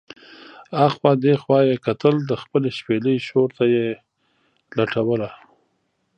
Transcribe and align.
اخوا 0.87 1.11
دې 1.23 1.33
خوا 1.41 1.59
یې 1.69 1.75
کتل، 1.85 2.15
د 2.29 2.31
خپلې 2.41 2.69
شپېلۍ 2.77 3.17
شور 3.27 3.49
ته 3.57 3.63
یې 3.73 3.85
لټوله. 4.77 5.29